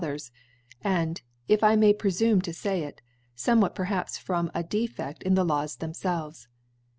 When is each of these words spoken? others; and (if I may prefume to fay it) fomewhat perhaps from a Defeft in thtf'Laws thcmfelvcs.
others; 0.01 0.31
and 0.83 1.21
(if 1.47 1.63
I 1.63 1.75
may 1.75 1.93
prefume 1.93 2.41
to 2.41 2.53
fay 2.53 2.81
it) 2.85 3.03
fomewhat 3.37 3.75
perhaps 3.75 4.17
from 4.17 4.49
a 4.51 4.63
Defeft 4.63 5.21
in 5.21 5.35
thtf'Laws 5.35 5.77
thcmfelvcs. 5.77 6.47